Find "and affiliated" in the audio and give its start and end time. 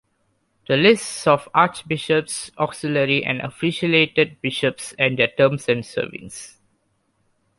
3.23-4.41